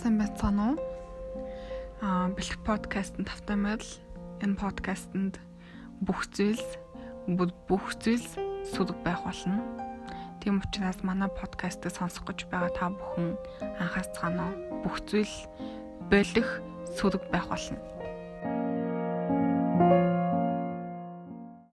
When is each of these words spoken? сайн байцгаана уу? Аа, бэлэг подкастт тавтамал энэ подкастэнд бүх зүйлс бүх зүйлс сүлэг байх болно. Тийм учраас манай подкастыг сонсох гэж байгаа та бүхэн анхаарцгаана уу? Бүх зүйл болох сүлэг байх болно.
сайн 0.00 0.16
байцгаана 0.16 0.64
уу? 0.72 0.76
Аа, 2.00 2.32
бэлэг 2.32 2.64
подкастт 2.64 3.20
тавтамал 3.20 3.84
энэ 4.40 4.56
подкастэнд 4.56 5.36
бүх 6.00 6.24
зүйлс 6.32 6.80
бүх 7.68 7.84
зүйлс 8.00 8.40
сүлэг 8.72 8.96
байх 9.04 9.20
болно. 9.28 9.60
Тийм 10.40 10.64
учраас 10.64 11.04
манай 11.04 11.28
подкастыг 11.28 11.92
сонсох 11.92 12.24
гэж 12.32 12.48
байгаа 12.48 12.72
та 12.72 12.88
бүхэн 12.88 13.36
анхаарцгаана 13.76 14.48
уу? 14.48 14.88
Бүх 14.88 15.04
зүйл 15.04 15.36
болох 16.08 16.48
сүлэг 16.96 17.28
байх 17.28 17.52
болно. 17.52 17.76